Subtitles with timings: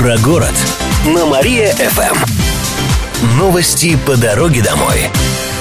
[0.00, 0.54] Про город
[1.04, 2.16] на Мария-ФМ.
[3.36, 4.96] Новости по дороге домой.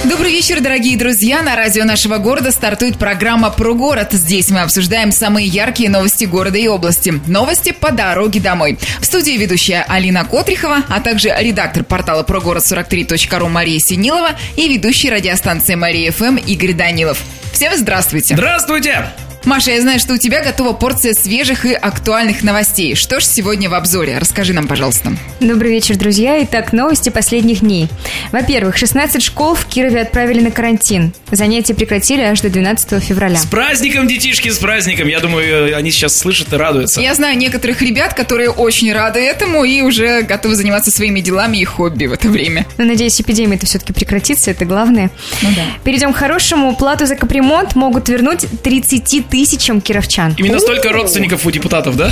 [0.06, 1.42] Добрый вечер, дорогие друзья.
[1.42, 4.14] На радио нашего города стартует программа «Про город».
[4.14, 7.20] Здесь мы обсуждаем самые яркие новости города и области.
[7.28, 8.80] Новости по дороге домой.
[9.02, 15.76] В студии ведущая Алина Котрихова, а также редактор портала прогород43.ру Мария Синилова и ведущий радиостанции
[15.76, 17.22] Мария ФМ Игорь Данилов.
[17.52, 18.36] Всем здравствуйте.
[18.36, 19.12] Здравствуйте!
[19.46, 22.96] Маша, я знаю, что у тебя готова порция свежих и актуальных новостей.
[22.96, 24.18] Что ж сегодня в обзоре?
[24.18, 25.14] Расскажи нам, пожалуйста.
[25.40, 26.44] Добрый вечер, друзья.
[26.44, 27.88] Итак, новости последних дней.
[28.34, 31.14] Во-первых, 16 школ в Кирове отправили на карантин.
[31.32, 33.38] Занятия прекратили аж до 12 февраля.
[33.38, 35.08] С праздником, детишки, с праздником.
[35.08, 37.00] Я думаю, они сейчас слышат и радуются.
[37.00, 41.64] Я знаю некоторых ребят, которые очень рады этому и уже готовы заниматься своими делами и
[41.64, 42.66] хобби в это время.
[42.78, 45.10] Но, надеюсь, эпидемия это все-таки прекратится, это главное.
[45.42, 45.64] Ну да.
[45.86, 46.76] Перейдем к хорошему.
[46.76, 50.36] Плату за капремонт могут вернуть 30 тысячам кировчан.
[50.38, 52.12] Именно столько родственников у депутатов, да?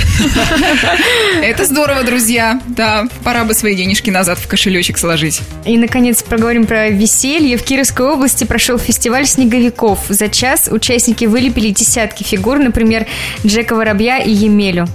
[1.42, 2.60] Это здорово, друзья.
[2.68, 5.40] Да, пора бы свои денежки назад в кошелечек сложить.
[5.64, 7.56] И, наконец, проговорим про веселье.
[7.56, 10.00] В Кировской области прошел фестиваль снеговиков.
[10.08, 13.06] За час участники вылепили десятки фигур, например,
[13.44, 14.86] Джека Воробья и Емелю.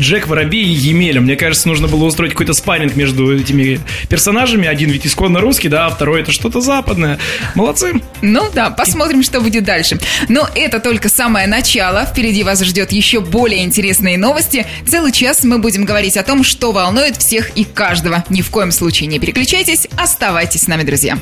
[0.00, 1.20] Джек Воробей и Емеля.
[1.20, 4.66] Мне кажется, нужно было устроить какой-то спарринг между этими персонажами.
[4.66, 7.18] Один ведь исконно русский, да, а второй это что-то западное.
[7.54, 8.00] Молодцы.
[8.20, 9.98] Ну да, посмотрим, что будет дальше.
[10.28, 12.04] Но это только самое начало.
[12.06, 14.66] Впереди вас ждет еще более интересные новости.
[14.86, 18.24] Целый час мы будем говорить о том, что волнует всех и каждого.
[18.28, 21.18] Ни в коем случае не переключайтесь, оставайтесь с нами, друзья.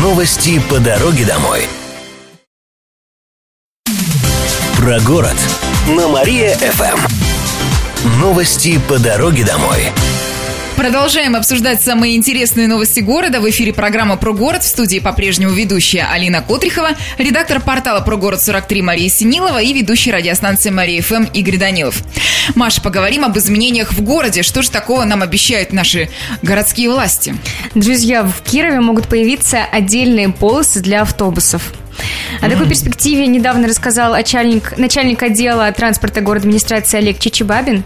[0.00, 1.62] Новости по дороге домой.
[4.76, 5.36] Про город
[5.88, 7.23] на Мария-ФМ.
[8.04, 9.86] Новости по дороге домой.
[10.76, 13.40] Продолжаем обсуждать самые интересные новости города.
[13.40, 14.62] В эфире программа «Про город».
[14.62, 20.12] В студии по-прежнему ведущая Алина Котрихова, редактор портала «Про город 43» Мария Синилова и ведущий
[20.12, 22.02] радиостанции Мария ФМ Игорь Данилов.
[22.54, 24.42] Маша, поговорим об изменениях в городе.
[24.42, 26.10] Что же такого нам обещают наши
[26.42, 27.34] городские власти?
[27.74, 31.72] Друзья, в Кирове могут появиться отдельные полосы для автобусов.
[32.40, 37.84] О такой перспективе недавно рассказал начальник, начальник отдела транспорта город администрации Олег Чичибабин.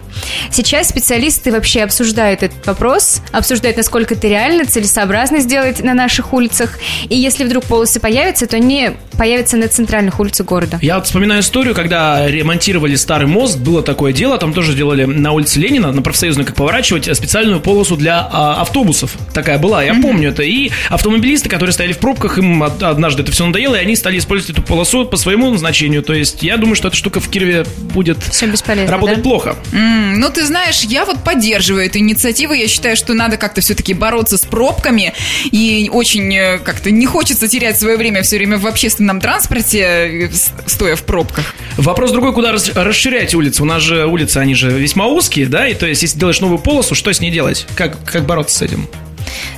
[0.51, 6.79] Сейчас специалисты вообще обсуждают этот вопрос, обсуждают, насколько это реально, целесообразно сделать на наших улицах.
[7.09, 10.79] И если вдруг полосы появятся, то они появятся на центральных улицах города.
[10.81, 15.33] Я вот вспоминаю историю, когда ремонтировали старый мост, было такое дело, там тоже делали на
[15.33, 19.17] улице Ленина, на профсоюзной, как поворачивать, специальную полосу для а, автобусов.
[19.35, 20.43] Такая была, я помню это.
[20.43, 24.19] И автомобилисты, которые стояли в пробках, им од- однажды это все надоело, и они стали
[24.19, 26.03] использовать эту полосу по своему назначению.
[26.03, 29.22] То есть я думаю, что эта штука в Кирове будет Все бесполезно, работать да?
[29.22, 29.56] плохо.
[29.72, 32.53] М, Ну, ты знаешь, я вот поддерживаю эту инициативу.
[32.54, 35.12] Я считаю, что надо как-то все-таки бороться с пробками.
[35.50, 40.30] И очень э, как-то не хочется терять свое время все время в общественном транспорте, э,
[40.66, 41.54] стоя в пробках.
[41.76, 43.62] Вопрос другой, куда рас- расширять улицы.
[43.62, 46.59] У нас же улицы, они же весьма узкие, да, и то есть, если делаешь новую
[46.59, 47.66] полосу, что с ней делать?
[47.75, 48.88] Как, как бороться с этим?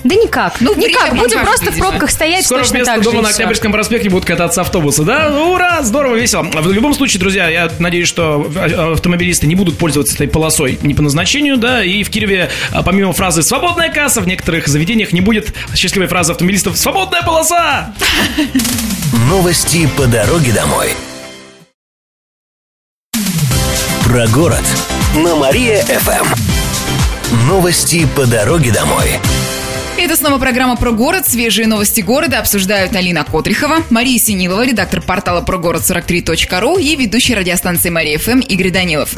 [0.05, 0.61] Да никак.
[0.61, 1.11] Ну, никак.
[1.11, 3.11] Будем покажет, просто в пробках стоять Скоро точно вместо так же.
[3.11, 3.29] дома и на.
[3.31, 5.31] Октябрьском проспекте будут кататься автобусы, да?
[5.31, 6.43] Ура, здорово, весело.
[6.43, 10.95] В любом случае, друзья, я надеюсь, что а- автомобилисты не будут пользоваться этой полосой не
[10.95, 15.21] по назначению, да, и в Кирове, а, помимо фразы «свободная касса», в некоторых заведениях не
[15.21, 17.95] будет счастливой фразы автомобилистов «свободная полоса».
[19.29, 20.91] Новости по дороге домой.
[24.05, 24.63] Про город
[25.15, 26.27] на Мария-ФМ.
[27.47, 29.19] Новости по дороге домой.
[30.01, 31.29] Это снова программа «Про город».
[31.29, 37.91] Свежие новости города обсуждают Алина Котрихова, Мария Синилова, редактор портала прогород 43.ру и ведущий радиостанции
[37.91, 39.15] Мария ФМ Игорь Данилов.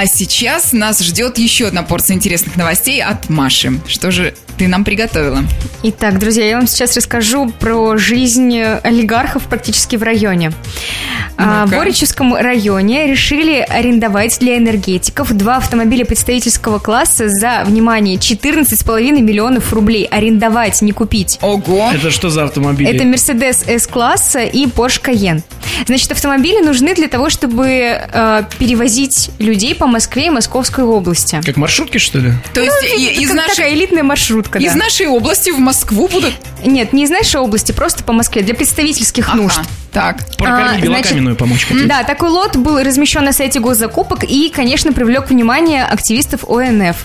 [0.00, 3.80] А сейчас нас ждет еще одна порция интересных новостей от Маши.
[3.88, 5.42] Что же ты нам приготовила?
[5.82, 10.52] Итак, друзья, я вам сейчас расскажу про жизнь олигархов практически в районе.
[11.36, 11.78] А, В Ну-ка.
[11.78, 20.04] Боричевском районе решили арендовать для энергетиков два автомобиля представительского класса за, внимание, 14,5 миллионов рублей.
[20.04, 21.40] Арендовать, не купить.
[21.42, 21.90] Ого!
[21.92, 22.88] Это что за автомобили?
[22.88, 25.42] Это Mercedes S-класса и Porsche Cayenne.
[25.86, 31.40] Значит, автомобили нужны для того, чтобы э, перевозить людей по Москве и Московской области.
[31.44, 32.32] Как маршрутки, что ли?
[32.54, 33.56] То есть и- из Как нашей...
[33.56, 34.78] такая элитная маршрутка, Из да.
[34.78, 36.34] нашей области в Москву будут...
[36.64, 39.60] Нет, не из нашей области, просто по Москве, для представительских Ага, нужд.
[39.92, 40.18] Так.
[40.36, 41.86] Прокормить А, белокаменную помочь хотите?
[41.86, 46.96] Да, такой лот был размещен на сайте госзакупок и, конечно, привлек внимание активистов ОНФ.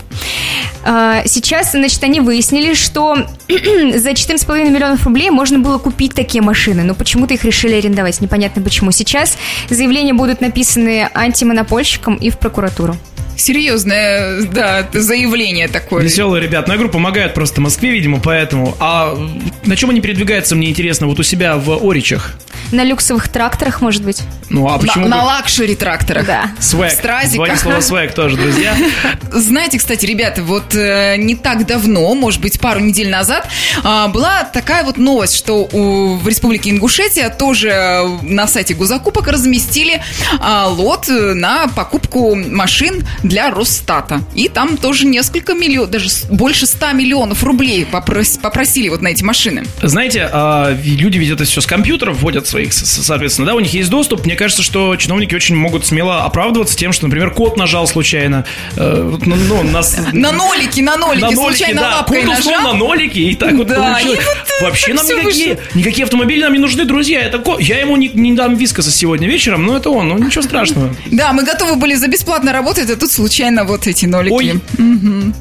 [0.84, 3.16] А, Сейчас, значит, они выяснили, что
[3.48, 8.60] за 14,5 миллионов рублей можно было купить такие машины, но почему-то их решили арендовать, непонятно
[8.62, 8.90] почему.
[8.92, 9.36] Сейчас
[9.70, 12.96] заявления будут написаны антимонопольщикам и в прокуратуру.
[13.36, 16.02] Серьезное, да, заявление такое.
[16.02, 16.66] Веселые ребят.
[16.66, 18.76] Ну, я говорю, помогают просто Москве, видимо, поэтому.
[18.80, 19.16] А
[19.64, 22.36] на чем они передвигаются, мне интересно, вот у себя в Оричах?
[22.74, 24.22] На люксовых тракторах, может быть?
[24.50, 25.06] Ну, а почему?
[25.06, 26.26] На, бы- на luxury тракторах.
[26.26, 26.50] Да.
[26.58, 26.90] Swag.
[26.90, 27.44] Стразика.
[27.46, 28.74] Два слова swag тоже, друзья.
[29.32, 33.46] Знаете, кстати, ребята, вот э, не так давно, может быть, пару недель назад,
[33.84, 39.28] а, была такая вот новость, что у- в Республике Ингушетия тоже э, на сайте госзакупок
[39.28, 40.02] разместили
[40.40, 44.22] а, лот э, на покупку машин для Росстата.
[44.34, 49.22] И там тоже несколько миллионов, даже больше 100 миллионов рублей попрос- попросили вот на эти
[49.22, 49.64] машины.
[49.80, 53.60] Знаете, а, люди ведь это все с компьютеров вводят своих, с- с- соответственно, да, у
[53.60, 54.24] них есть доступ.
[54.24, 58.44] Мне кажется, что чиновники очень могут смело оправдываться тем, что, например, кот нажал случайно.
[58.76, 62.62] э, ну, ну, нас- На нолики, на нолики, на нолики, случайно да, лапкой кот нажал.
[62.62, 64.20] на нолики, и так вот Да, получилось.
[64.24, 65.62] вот, Вообще нам никакие, вышло.
[65.74, 67.20] никакие автомобили нам не нужны, друзья.
[67.20, 70.42] Это ко- Я ему не, не дам вискаса сегодня вечером, но это он, ну ничего
[70.42, 70.94] страшного.
[71.06, 74.32] Да, мы готовы были за бесплатно работать, а тут случайно вот эти нолики.
[74.32, 74.60] Ой,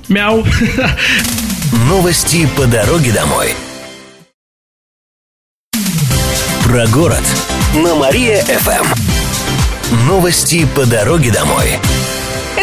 [0.08, 0.46] мяу.
[1.90, 3.54] Новости по дороге домой.
[6.74, 7.22] Про город
[7.76, 8.96] на Мария-ФМ.
[10.08, 11.78] Новости по дороге домой.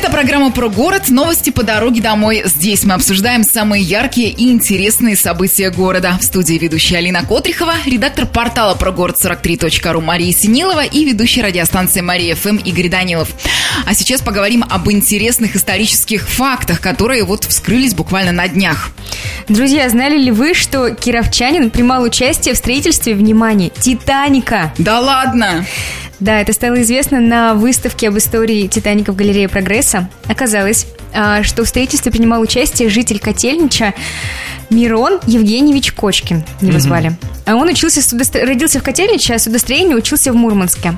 [0.01, 2.43] Это программа про город, новости по дороге домой.
[2.47, 6.17] Здесь мы обсуждаем самые яркие и интересные события города.
[6.19, 12.01] В студии ведущая Алина Котрихова, редактор портала про город 43.ру Мария Синилова и ведущая радиостанции
[12.01, 13.29] Мария ФМ Игорь Данилов.
[13.85, 18.93] А сейчас поговорим об интересных исторических фактах, которые вот вскрылись буквально на днях.
[19.49, 24.73] Друзья, знали ли вы, что кировчанин принимал участие в строительстве, внимание, Титаника?
[24.79, 25.67] Да ладно!
[26.21, 30.09] Да, это стало известно на выставке об истории Титаника в галерее Прогресса.
[30.29, 33.95] Оказалось, а, что в строительстве принимал участие житель Котельнича
[34.69, 37.17] Мирон Евгеньевич Кочкин, его звали.
[37.47, 40.97] А он учился, судостро- родился в Котельниче, а судостроению учился в Мурманске.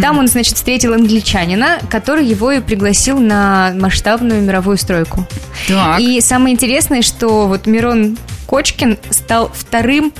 [0.00, 5.26] Там он, значит, встретил англичанина, который его и пригласил на масштабную мировую стройку.
[5.68, 6.00] Так.
[6.00, 10.12] И самое интересное, что вот Мирон Кочкин стал вторым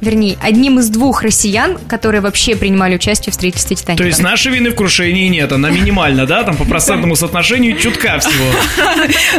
[0.00, 4.02] вернее, одним из двух россиян, которые вообще принимали участие в строительстве Титаника.
[4.02, 6.42] То есть нашей вины в крушении нет, она минимальна, да?
[6.44, 8.46] Там по процентному соотношению чутка всего.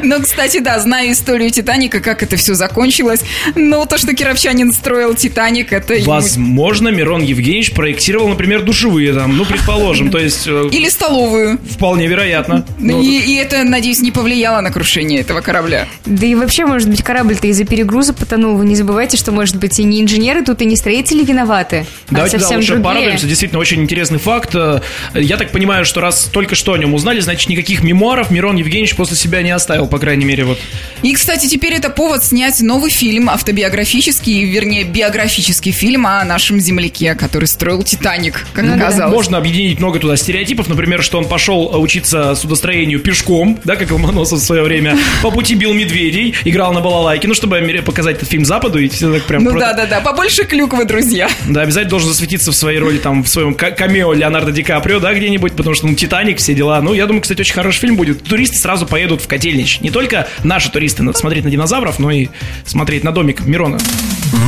[0.03, 3.21] Ну, кстати, да, знаю историю Титаника, как это все закончилось.
[3.55, 9.45] Но то, что кировчанин строил Титаник, это Возможно, Мирон Евгеньевич проектировал, например, душевые там, ну,
[9.45, 11.59] предположим, то есть э, Или столовую.
[11.69, 12.65] вполне вероятно.
[12.77, 15.87] Ну, и, и это, надеюсь, не повлияло на крушение этого корабля.
[16.05, 18.55] Да и вообще, может быть, корабль-то из-за перегруза потонул.
[18.57, 22.13] Вы не забывайте, что, может быть, и не инженеры тут, и не строители виноваты, а
[22.15, 22.85] Давайте да, совсем лучше другие.
[22.85, 23.27] порадуемся.
[23.27, 24.55] Действительно, очень интересный факт.
[24.55, 24.81] Э,
[25.13, 28.95] Я так понимаю, что раз только что о нем узнали, значит, никаких мемуаров Мирон Евгеньевич
[28.95, 30.57] после себя не оставил, по крайней мере, вот.
[31.03, 37.15] И, кстати, теперь это повод снять новый фильм, автобиографический, вернее, биографический фильм о нашем земляке,
[37.15, 38.85] который строил Титаник, как Ну да.
[38.85, 39.13] оказалось.
[39.13, 40.67] Можно объединить много туда стереотипов.
[40.67, 45.31] Например, что он пошел э, учиться судостроению пешком, да, как Ломоносов в свое время, по
[45.31, 49.23] пути бил медведей, играл на балалайке, ну, чтобы показать этот фильм Западу, и все так
[49.23, 49.43] прям...
[49.43, 51.29] Ну да-да-да, побольше клюквы, друзья.
[51.47, 54.99] Да, обязательно должен засветиться в своей роли, там, в своем ка- камео Леонардо Ди Каприо,
[54.99, 56.81] да, где-нибудь, потому что, ну, Титаник, все дела.
[56.81, 58.23] Ну, я думаю, кстати, очень хороший фильм будет.
[58.23, 59.79] Туристы сразу поедут в Котельнич.
[59.81, 62.27] Не только наши туристы надо смотреть на динозавров, но и
[62.65, 63.77] смотреть на домик Мирона.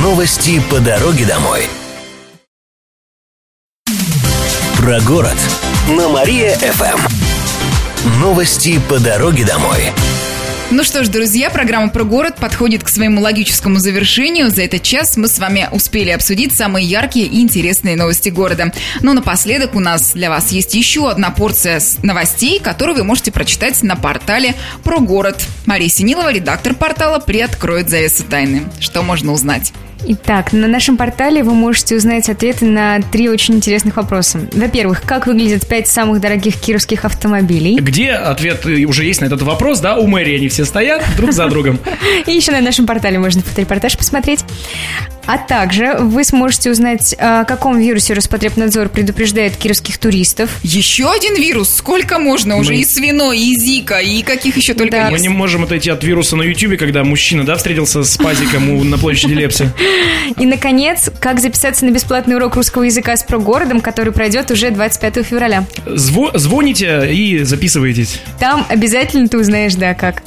[0.02, 1.62] Новости по дороге домой.
[4.78, 5.36] Про город
[5.88, 7.00] на Мария-ФМ.
[8.20, 9.92] Новости по дороге домой.
[10.74, 14.48] Ну что ж, друзья, программа про город подходит к своему логическому завершению.
[14.48, 18.72] За этот час мы с вами успели обсудить самые яркие и интересные новости города.
[19.02, 23.82] Но напоследок у нас для вас есть еще одна порция новостей, которую вы можете прочитать
[23.82, 25.44] на портале про город.
[25.66, 28.62] Мария Синилова, редактор портала, приоткроет завесы тайны.
[28.80, 29.74] Что можно узнать?
[30.04, 34.40] Итак, на нашем портале вы можете узнать ответы на три очень интересных вопроса.
[34.52, 37.78] Во-первых, как выглядят пять самых дорогих кировских автомобилей?
[37.78, 39.96] Где ответ э, уже есть на этот вопрос, да?
[39.96, 41.78] У мэрии они все стоят друг за другом.
[42.26, 44.44] И еще на нашем портале можно фоторепортаж посмотреть.
[45.24, 50.50] А также вы сможете узнать, о каком вирусе Роспотребнадзор предупреждает кировских туристов.
[50.62, 51.70] Еще один вирус?
[51.76, 52.56] Сколько можно?
[52.56, 55.04] Уже Мы- и свиной, и зика, и каких еще только Да.
[55.06, 55.22] Мы есть.
[55.22, 58.98] не можем отойти от вируса на Ютубе, когда мужчина, да, встретился с пазиком у- на
[58.98, 59.70] площади Лепси.
[60.38, 65.22] И, наконец, как записаться на бесплатный урок русского языка с прогородом, который пройдет уже 25
[65.22, 65.64] февраля.
[65.86, 68.18] Зво- звоните и записывайтесь.
[68.40, 70.22] Там обязательно ты узнаешь, да, как.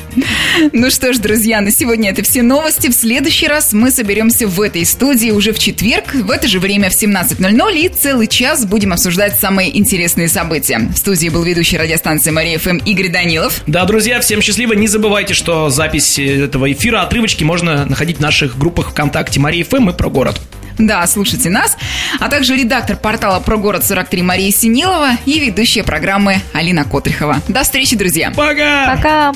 [0.71, 2.87] Ну что ж, друзья, на сегодня это все новости.
[2.87, 6.89] В следующий раз мы соберемся в этой студии уже в четверг, в это же время
[6.89, 10.80] в 17.00 и целый час будем обсуждать самые интересные события.
[10.94, 13.62] В студии был ведущий радиостанции Мария ФМ Игорь Данилов.
[13.68, 14.74] Да, друзья, всем счастливо.
[14.74, 19.65] Не забывайте, что запись э, этого эфира, отрывочки можно находить в наших группах ВКонтакте Мария
[19.65, 20.39] ФМ и про город.
[20.77, 21.77] Да, слушайте нас,
[22.20, 27.42] а также редактор портала про город 43 Мария Синилова и ведущая программы Алина Котрихова.
[27.48, 28.32] До встречи, друзья!
[28.36, 28.96] Пока!
[28.96, 29.34] Пока!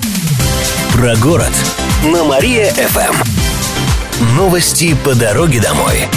[0.94, 1.52] Про город
[2.04, 3.39] на Мария-ФМ.
[4.20, 6.10] Новости по дороге домой.